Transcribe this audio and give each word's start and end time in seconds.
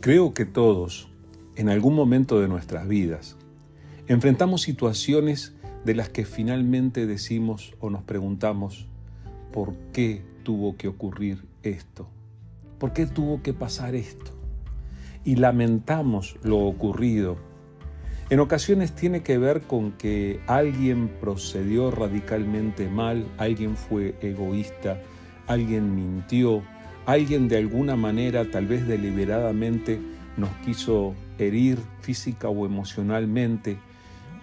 Creo 0.00 0.32
que 0.32 0.46
todos, 0.46 1.10
en 1.56 1.68
algún 1.68 1.94
momento 1.94 2.40
de 2.40 2.48
nuestras 2.48 2.88
vidas, 2.88 3.36
enfrentamos 4.08 4.62
situaciones 4.62 5.54
de 5.84 5.94
las 5.94 6.08
que 6.08 6.24
finalmente 6.24 7.06
decimos 7.06 7.74
o 7.80 7.90
nos 7.90 8.02
preguntamos, 8.04 8.86
¿por 9.52 9.74
qué 9.92 10.22
tuvo 10.42 10.78
que 10.78 10.88
ocurrir 10.88 11.44
esto? 11.62 12.08
¿Por 12.78 12.94
qué 12.94 13.04
tuvo 13.04 13.42
que 13.42 13.52
pasar 13.52 13.94
esto? 13.94 14.30
Y 15.22 15.36
lamentamos 15.36 16.36
lo 16.42 16.60
ocurrido. 16.60 17.36
En 18.30 18.40
ocasiones 18.40 18.94
tiene 18.94 19.22
que 19.22 19.36
ver 19.36 19.60
con 19.60 19.92
que 19.92 20.40
alguien 20.46 21.08
procedió 21.20 21.90
radicalmente 21.90 22.88
mal, 22.88 23.26
alguien 23.36 23.76
fue 23.76 24.16
egoísta, 24.22 24.98
alguien 25.46 25.94
mintió, 25.94 26.62
alguien 27.06 27.48
de 27.48 27.58
alguna 27.58 27.96
manera, 27.96 28.50
tal 28.50 28.66
vez 28.66 28.86
deliberadamente, 28.86 30.00
nos 30.36 30.50
quiso 30.64 31.14
herir 31.38 31.78
física 32.00 32.48
o 32.48 32.66
emocionalmente, 32.66 33.78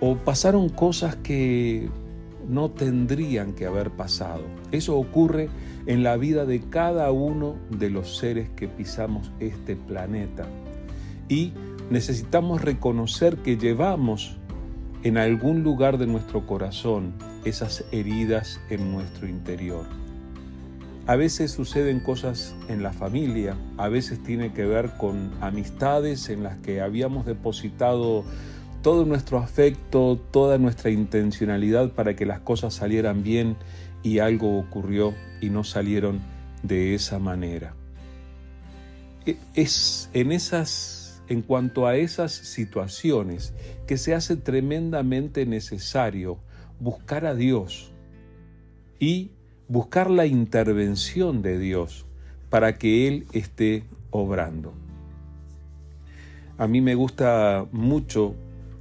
o 0.00 0.16
pasaron 0.16 0.68
cosas 0.68 1.16
que 1.16 1.88
no 2.48 2.70
tendrían 2.70 3.52
que 3.52 3.66
haber 3.66 3.90
pasado. 3.90 4.42
Eso 4.72 4.96
ocurre 4.96 5.48
en 5.86 6.02
la 6.02 6.16
vida 6.16 6.44
de 6.44 6.60
cada 6.60 7.10
uno 7.12 7.56
de 7.70 7.90
los 7.90 8.18
seres 8.18 8.48
que 8.50 8.68
pisamos 8.68 9.32
este 9.40 9.76
planeta. 9.76 10.46
Y 11.28 11.52
necesitamos 11.90 12.62
reconocer 12.62 13.38
que 13.38 13.56
llevamos 13.56 14.38
en 15.02 15.18
algún 15.18 15.62
lugar 15.62 15.98
de 15.98 16.06
nuestro 16.06 16.46
corazón 16.46 17.14
esas 17.44 17.84
heridas 17.92 18.60
en 18.70 18.92
nuestro 18.92 19.28
interior. 19.28 19.86
A 21.06 21.14
veces 21.14 21.52
suceden 21.52 22.00
cosas 22.00 22.56
en 22.68 22.82
la 22.82 22.92
familia, 22.92 23.56
a 23.76 23.88
veces 23.88 24.20
tiene 24.24 24.52
que 24.52 24.66
ver 24.66 24.90
con 24.98 25.30
amistades 25.40 26.28
en 26.30 26.42
las 26.42 26.56
que 26.58 26.80
habíamos 26.80 27.26
depositado 27.26 28.24
todo 28.82 29.04
nuestro 29.04 29.38
afecto, 29.38 30.18
toda 30.32 30.58
nuestra 30.58 30.90
intencionalidad 30.90 31.92
para 31.92 32.16
que 32.16 32.26
las 32.26 32.40
cosas 32.40 32.74
salieran 32.74 33.22
bien 33.22 33.56
y 34.02 34.18
algo 34.18 34.58
ocurrió 34.58 35.14
y 35.40 35.48
no 35.48 35.62
salieron 35.62 36.18
de 36.64 36.96
esa 36.96 37.20
manera. 37.20 37.74
E, 39.26 39.36
es 39.54 40.10
en 40.12 40.32
esas 40.32 41.22
en 41.28 41.42
cuanto 41.42 41.86
a 41.86 41.96
esas 41.96 42.32
situaciones 42.32 43.54
que 43.86 43.96
se 43.96 44.14
hace 44.14 44.36
tremendamente 44.36 45.46
necesario 45.46 46.38
buscar 46.80 47.26
a 47.26 47.34
Dios 47.34 47.92
y 48.98 49.30
buscar 49.68 50.10
la 50.10 50.26
intervención 50.26 51.42
de 51.42 51.58
Dios 51.58 52.06
para 52.50 52.78
que 52.78 53.08
Él 53.08 53.26
esté 53.32 53.84
obrando. 54.10 54.72
A 56.58 56.66
mí 56.66 56.80
me 56.80 56.94
gusta 56.94 57.66
mucho 57.72 58.34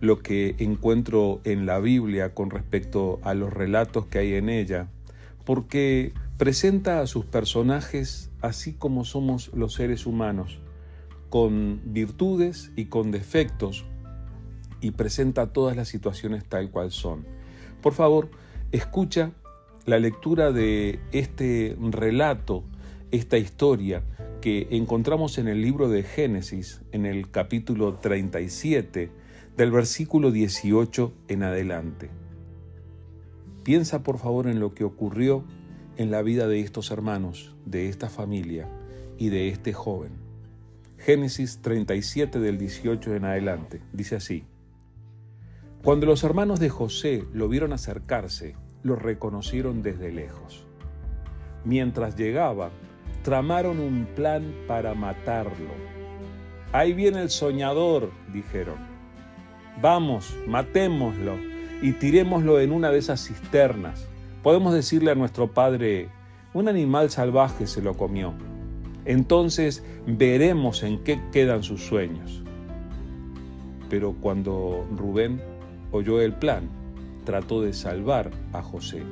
lo 0.00 0.20
que 0.20 0.54
encuentro 0.58 1.40
en 1.44 1.66
la 1.66 1.80
Biblia 1.80 2.34
con 2.34 2.50
respecto 2.50 3.18
a 3.22 3.34
los 3.34 3.52
relatos 3.52 4.06
que 4.06 4.18
hay 4.18 4.34
en 4.34 4.48
ella, 4.48 4.88
porque 5.44 6.12
presenta 6.36 7.00
a 7.00 7.06
sus 7.06 7.24
personajes 7.24 8.30
así 8.40 8.72
como 8.72 9.04
somos 9.04 9.50
los 9.54 9.74
seres 9.74 10.06
humanos, 10.06 10.60
con 11.28 11.80
virtudes 11.84 12.70
y 12.76 12.86
con 12.86 13.10
defectos, 13.10 13.84
y 14.80 14.92
presenta 14.92 15.52
todas 15.52 15.76
las 15.76 15.88
situaciones 15.88 16.44
tal 16.44 16.70
cual 16.70 16.92
son. 16.92 17.26
Por 17.82 17.92
favor, 17.92 18.30
escucha 18.70 19.32
la 19.88 19.98
lectura 19.98 20.52
de 20.52 21.00
este 21.12 21.74
relato, 21.80 22.62
esta 23.10 23.38
historia 23.38 24.02
que 24.42 24.68
encontramos 24.70 25.38
en 25.38 25.48
el 25.48 25.62
libro 25.62 25.88
de 25.88 26.02
Génesis, 26.02 26.82
en 26.92 27.06
el 27.06 27.30
capítulo 27.30 27.94
37, 27.94 29.10
del 29.56 29.70
versículo 29.70 30.30
18 30.30 31.14
en 31.28 31.42
adelante. 31.42 32.10
Piensa 33.62 34.02
por 34.02 34.18
favor 34.18 34.46
en 34.46 34.60
lo 34.60 34.74
que 34.74 34.84
ocurrió 34.84 35.42
en 35.96 36.10
la 36.10 36.20
vida 36.20 36.46
de 36.48 36.60
estos 36.60 36.90
hermanos, 36.90 37.56
de 37.64 37.88
esta 37.88 38.10
familia 38.10 38.68
y 39.16 39.30
de 39.30 39.48
este 39.48 39.72
joven. 39.72 40.12
Génesis 40.98 41.60
37 41.62 42.40
del 42.40 42.58
18 42.58 43.14
en 43.14 43.24
adelante. 43.24 43.80
Dice 43.94 44.16
así. 44.16 44.44
Cuando 45.82 46.04
los 46.04 46.24
hermanos 46.24 46.60
de 46.60 46.68
José 46.68 47.24
lo 47.32 47.48
vieron 47.48 47.72
acercarse, 47.72 48.54
lo 48.82 48.96
reconocieron 48.96 49.82
desde 49.82 50.12
lejos. 50.12 50.64
Mientras 51.64 52.16
llegaba, 52.16 52.70
tramaron 53.22 53.80
un 53.80 54.06
plan 54.14 54.54
para 54.66 54.94
matarlo. 54.94 55.70
Ahí 56.72 56.92
viene 56.92 57.22
el 57.22 57.30
soñador, 57.30 58.10
dijeron. 58.32 58.76
Vamos, 59.80 60.36
matémoslo 60.46 61.36
y 61.82 61.92
tirémoslo 61.92 62.60
en 62.60 62.72
una 62.72 62.90
de 62.90 62.98
esas 62.98 63.26
cisternas. 63.26 64.08
Podemos 64.42 64.74
decirle 64.74 65.10
a 65.10 65.14
nuestro 65.14 65.52
padre, 65.52 66.08
un 66.54 66.68
animal 66.68 67.10
salvaje 67.10 67.66
se 67.66 67.82
lo 67.82 67.94
comió. 67.94 68.34
Entonces 69.04 69.84
veremos 70.06 70.82
en 70.82 71.02
qué 71.04 71.20
quedan 71.32 71.62
sus 71.62 71.82
sueños. 71.82 72.42
Pero 73.88 74.14
cuando 74.20 74.86
Rubén 74.96 75.40
oyó 75.92 76.20
el 76.20 76.34
plan, 76.34 76.68
trató 77.28 77.60
de 77.60 77.74
salvar 77.74 78.30
a 78.54 78.62
José. 78.62 79.02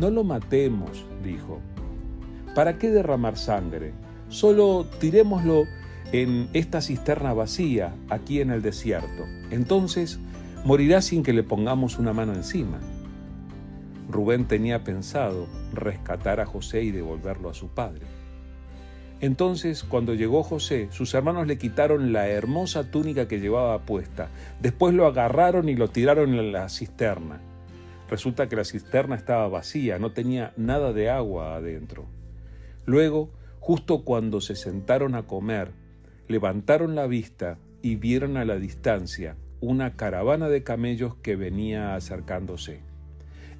No 0.00 0.08
lo 0.08 0.24
matemos, 0.24 1.04
dijo. 1.22 1.60
¿Para 2.54 2.78
qué 2.78 2.88
derramar 2.88 3.36
sangre? 3.36 3.92
Solo 4.30 4.86
tirémoslo 4.98 5.64
en 6.12 6.48
esta 6.54 6.80
cisterna 6.80 7.34
vacía, 7.34 7.94
aquí 8.08 8.40
en 8.40 8.50
el 8.50 8.62
desierto. 8.62 9.26
Entonces 9.50 10.20
morirá 10.64 11.02
sin 11.02 11.22
que 11.22 11.34
le 11.34 11.42
pongamos 11.42 11.98
una 11.98 12.14
mano 12.14 12.32
encima. 12.32 12.80
Rubén 14.08 14.46
tenía 14.46 14.82
pensado 14.82 15.48
rescatar 15.74 16.40
a 16.40 16.46
José 16.46 16.82
y 16.82 16.92
devolverlo 16.92 17.50
a 17.50 17.54
su 17.54 17.68
padre. 17.68 18.06
Entonces, 19.22 19.84
cuando 19.84 20.14
llegó 20.14 20.42
José, 20.42 20.88
sus 20.90 21.14
hermanos 21.14 21.46
le 21.46 21.56
quitaron 21.56 22.12
la 22.12 22.28
hermosa 22.28 22.90
túnica 22.90 23.28
que 23.28 23.38
llevaba 23.38 23.78
puesta. 23.82 24.28
Después 24.60 24.94
lo 24.94 25.06
agarraron 25.06 25.68
y 25.68 25.76
lo 25.76 25.88
tiraron 25.88 26.34
en 26.34 26.50
la 26.50 26.68
cisterna. 26.68 27.40
Resulta 28.10 28.48
que 28.48 28.56
la 28.56 28.64
cisterna 28.64 29.14
estaba 29.14 29.46
vacía, 29.46 30.00
no 30.00 30.10
tenía 30.10 30.52
nada 30.56 30.92
de 30.92 31.08
agua 31.08 31.54
adentro. 31.54 32.04
Luego, 32.84 33.30
justo 33.60 34.02
cuando 34.04 34.40
se 34.40 34.56
sentaron 34.56 35.14
a 35.14 35.22
comer, 35.22 35.70
levantaron 36.26 36.96
la 36.96 37.06
vista 37.06 37.58
y 37.80 37.94
vieron 37.94 38.36
a 38.36 38.44
la 38.44 38.56
distancia 38.56 39.36
una 39.60 39.94
caravana 39.94 40.48
de 40.48 40.64
camellos 40.64 41.14
que 41.14 41.36
venía 41.36 41.94
acercándose 41.94 42.80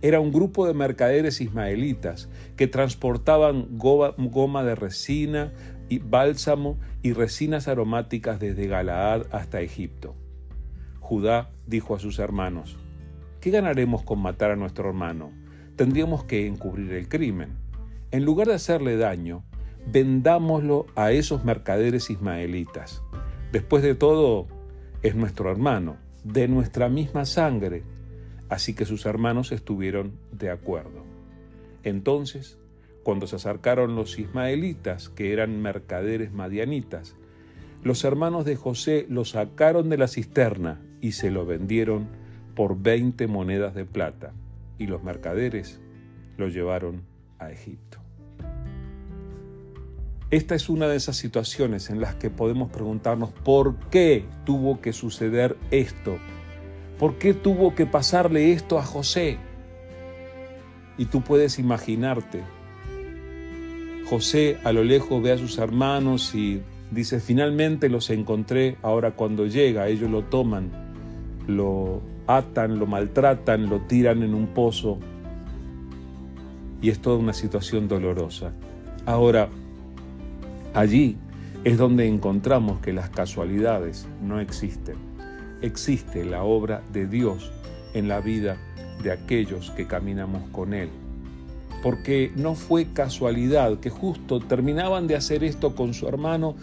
era 0.02 0.18
un 0.18 0.32
grupo 0.32 0.66
de 0.66 0.74
mercaderes 0.74 1.40
ismaelitas 1.40 2.28
que 2.56 2.66
transportaban 2.66 3.68
goma 3.78 4.64
de 4.64 4.74
resina 4.74 5.52
y 5.88 6.00
bálsamo 6.00 6.76
y 7.02 7.12
resinas 7.12 7.68
aromáticas 7.68 8.40
desde 8.40 8.66
Galaad 8.66 9.26
hasta 9.30 9.60
Egipto. 9.60 10.16
Judá 11.00 11.50
dijo 11.66 11.94
a 11.94 12.00
sus 12.00 12.18
hermanos, 12.18 12.78
¿qué 13.40 13.50
ganaremos 13.50 14.02
con 14.02 14.18
matar 14.18 14.50
a 14.50 14.56
nuestro 14.56 14.88
hermano? 14.88 15.30
Tendríamos 15.76 16.24
que 16.24 16.46
encubrir 16.46 16.92
el 16.92 17.08
crimen. 17.08 17.56
En 18.10 18.24
lugar 18.24 18.48
de 18.48 18.54
hacerle 18.54 18.96
daño, 18.96 19.44
vendámoslo 19.86 20.86
a 20.96 21.12
esos 21.12 21.44
mercaderes 21.44 22.10
ismaelitas. 22.10 23.02
Después 23.52 23.82
de 23.82 23.94
todo, 23.94 24.48
es 25.02 25.14
nuestro 25.14 25.50
hermano, 25.50 25.96
de 26.24 26.48
nuestra 26.48 26.88
misma 26.88 27.24
sangre, 27.24 27.82
Así 28.52 28.74
que 28.74 28.84
sus 28.84 29.06
hermanos 29.06 29.50
estuvieron 29.50 30.12
de 30.30 30.50
acuerdo. 30.50 31.06
Entonces, 31.84 32.58
cuando 33.02 33.26
se 33.26 33.36
acercaron 33.36 33.96
los 33.96 34.18
ismaelitas, 34.18 35.08
que 35.08 35.32
eran 35.32 35.62
mercaderes 35.62 36.32
madianitas, 36.32 37.16
los 37.82 38.04
hermanos 38.04 38.44
de 38.44 38.56
José 38.56 39.06
lo 39.08 39.24
sacaron 39.24 39.88
de 39.88 39.96
la 39.96 40.06
cisterna 40.06 40.82
y 41.00 41.12
se 41.12 41.30
lo 41.30 41.46
vendieron 41.46 42.08
por 42.54 42.78
veinte 42.78 43.26
monedas 43.26 43.74
de 43.74 43.86
plata, 43.86 44.34
y 44.76 44.86
los 44.86 45.02
mercaderes 45.02 45.80
lo 46.36 46.48
llevaron 46.48 47.04
a 47.38 47.50
Egipto. 47.50 48.00
Esta 50.30 50.54
es 50.54 50.68
una 50.68 50.88
de 50.88 50.96
esas 50.96 51.16
situaciones 51.16 51.88
en 51.88 52.02
las 52.02 52.16
que 52.16 52.28
podemos 52.28 52.70
preguntarnos 52.70 53.30
por 53.30 53.76
qué 53.88 54.26
tuvo 54.44 54.82
que 54.82 54.92
suceder 54.92 55.56
esto 55.70 56.18
¿Por 57.02 57.18
qué 57.18 57.34
tuvo 57.34 57.74
que 57.74 57.84
pasarle 57.84 58.52
esto 58.52 58.78
a 58.78 58.84
José? 58.84 59.36
Y 60.96 61.06
tú 61.06 61.20
puedes 61.20 61.58
imaginarte. 61.58 62.44
José 64.08 64.58
a 64.62 64.70
lo 64.70 64.84
lejos 64.84 65.20
ve 65.20 65.32
a 65.32 65.36
sus 65.36 65.58
hermanos 65.58 66.32
y 66.32 66.62
dice, 66.92 67.18
finalmente 67.18 67.88
los 67.88 68.08
encontré, 68.10 68.76
ahora 68.82 69.16
cuando 69.16 69.48
llega 69.48 69.88
ellos 69.88 70.08
lo 70.12 70.22
toman, 70.22 70.70
lo 71.48 72.02
atan, 72.28 72.78
lo 72.78 72.86
maltratan, 72.86 73.68
lo 73.68 73.80
tiran 73.80 74.22
en 74.22 74.32
un 74.32 74.46
pozo 74.46 75.00
y 76.80 76.90
es 76.90 77.00
toda 77.00 77.16
una 77.16 77.32
situación 77.32 77.88
dolorosa. 77.88 78.52
Ahora, 79.06 79.48
allí 80.72 81.16
es 81.64 81.78
donde 81.78 82.06
encontramos 82.06 82.78
que 82.78 82.92
las 82.92 83.10
casualidades 83.10 84.06
no 84.22 84.38
existen. 84.38 85.11
Existe 85.62 86.24
la 86.24 86.42
obra 86.42 86.82
de 86.92 87.06
Dios 87.06 87.52
en 87.94 88.08
la 88.08 88.20
vida 88.20 88.56
de 89.02 89.12
aquellos 89.12 89.70
que 89.70 89.86
caminamos 89.86 90.42
con 90.50 90.74
Él. 90.74 90.90
Porque 91.82 92.32
no 92.36 92.54
fue 92.54 92.92
casualidad 92.92 93.78
que 93.78 93.90
justo 93.90 94.40
terminaban 94.40 95.06
de 95.06 95.16
hacer 95.16 95.44
esto 95.44 95.74
con 95.74 95.94
su 95.94 96.08
hermano 96.08 96.56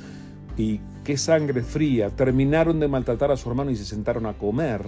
y 0.58 0.82
qué 1.04 1.18
sangre 1.18 1.62
fría, 1.64 2.10
terminaron 2.10 2.80
de 2.80 2.88
maltratar 2.88 3.32
a 3.32 3.38
su 3.38 3.50
hermano 3.50 3.72
y 3.72 3.76
se 3.76 3.86
sentaron 3.86 4.26
a 4.26 4.34
comer. 4.34 4.82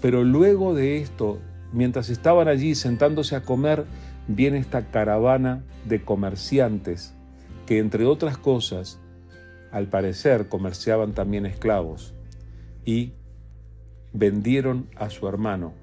Pero 0.00 0.24
luego 0.24 0.74
de 0.74 0.98
esto, 0.98 1.38
mientras 1.72 2.08
estaban 2.08 2.48
allí 2.48 2.74
sentándose 2.74 3.36
a 3.36 3.42
comer, 3.42 3.84
viene 4.28 4.58
esta 4.58 4.86
caravana 4.86 5.62
de 5.86 6.02
comerciantes 6.02 7.14
que 7.66 7.78
entre 7.78 8.06
otras 8.06 8.38
cosas, 8.38 8.98
al 9.72 9.88
parecer 9.88 10.48
comerciaban 10.48 11.12
también 11.12 11.44
esclavos 11.44 12.14
y 12.84 13.12
vendieron 14.16 14.88
a 14.96 15.10
su 15.10 15.28
hermano 15.28 15.74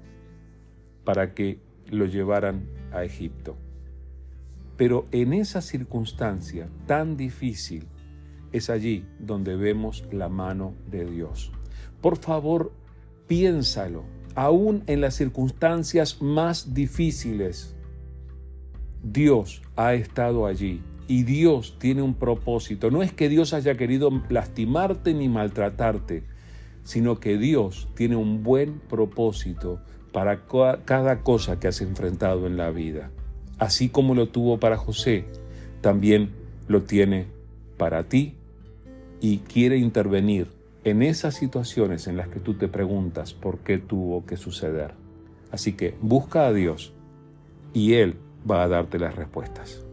para 1.04 1.34
que 1.34 1.60
lo 1.90 2.06
llevaran 2.06 2.66
a 2.92 3.04
Egipto. 3.04 3.56
Pero 4.76 5.06
en 5.12 5.32
esa 5.32 5.60
circunstancia 5.60 6.68
tan 6.86 7.16
difícil 7.16 7.86
es 8.52 8.70
allí 8.70 9.06
donde 9.18 9.56
vemos 9.56 10.04
la 10.10 10.28
mano 10.28 10.74
de 10.90 11.04
Dios. 11.04 11.52
Por 12.00 12.18
favor, 12.18 12.72
piénsalo, 13.28 14.04
aún 14.34 14.82
en 14.86 15.00
las 15.00 15.14
circunstancias 15.14 16.20
más 16.20 16.74
difíciles, 16.74 17.76
Dios 19.02 19.62
ha 19.76 19.94
estado 19.94 20.46
allí 20.46 20.82
y 21.06 21.22
Dios 21.22 21.76
tiene 21.78 22.02
un 22.02 22.14
propósito. 22.14 22.90
No 22.90 23.02
es 23.02 23.12
que 23.12 23.28
Dios 23.28 23.52
haya 23.52 23.76
querido 23.76 24.10
lastimarte 24.28 25.14
ni 25.14 25.28
maltratarte, 25.28 26.24
sino 26.84 27.18
que 27.18 27.36
Dios 27.38 27.88
tiene 27.94 28.16
un 28.16 28.42
buen 28.42 28.78
propósito 28.78 29.80
para 30.12 30.42
cada 30.84 31.22
cosa 31.22 31.58
que 31.58 31.66
has 31.66 31.80
enfrentado 31.80 32.46
en 32.46 32.56
la 32.56 32.70
vida. 32.70 33.10
Así 33.58 33.88
como 33.88 34.14
lo 34.14 34.28
tuvo 34.28 34.60
para 34.60 34.76
José, 34.76 35.24
también 35.80 36.30
lo 36.68 36.82
tiene 36.84 37.26
para 37.76 38.04
ti 38.04 38.36
y 39.20 39.38
quiere 39.38 39.78
intervenir 39.78 40.48
en 40.84 41.02
esas 41.02 41.34
situaciones 41.34 42.06
en 42.06 42.16
las 42.16 42.28
que 42.28 42.40
tú 42.40 42.54
te 42.54 42.68
preguntas 42.68 43.32
por 43.32 43.58
qué 43.58 43.78
tuvo 43.78 44.24
que 44.26 44.36
suceder. 44.36 44.92
Así 45.50 45.72
que 45.72 45.94
busca 46.00 46.46
a 46.46 46.52
Dios 46.52 46.92
y 47.72 47.94
Él 47.94 48.16
va 48.48 48.62
a 48.62 48.68
darte 48.68 48.98
las 48.98 49.16
respuestas. 49.16 49.84